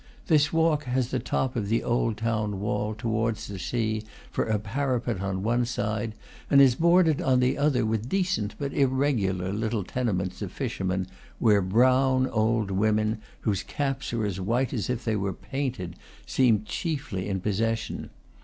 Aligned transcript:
This 0.25 0.51
walk 0.51 0.85
has 0.85 1.09
the 1.11 1.19
top 1.19 1.55
of 1.55 1.69
the 1.69 1.83
old 1.83 2.17
town 2.17 2.59
wall, 2.59 2.95
toward 2.95 3.35
the 3.35 3.59
sea, 3.59 4.01
for 4.31 4.45
a 4.45 4.57
parapet 4.57 5.21
on 5.21 5.43
one 5.43 5.63
side, 5.63 6.15
and 6.49 6.59
is 6.59 6.73
bordered 6.73 7.21
on 7.21 7.39
the 7.39 7.55
other 7.55 7.85
with 7.85 8.09
decent 8.09 8.55
but 8.57 8.73
irregular 8.73 9.53
little 9.53 9.83
tenements 9.83 10.41
of 10.41 10.51
fishermen, 10.51 11.05
where 11.37 11.61
brown 11.61 12.25
old 12.27 12.71
women, 12.71 13.19
whose 13.41 13.61
caps 13.61 14.11
are 14.11 14.25
as 14.25 14.41
white 14.41 14.73
as 14.73 14.89
if 14.89 15.05
they 15.05 15.15
were 15.15 15.33
painted, 15.33 15.95
seem 16.25 16.63
chiefly 16.65 17.29
in 17.29 17.39
possession. 17.39 18.09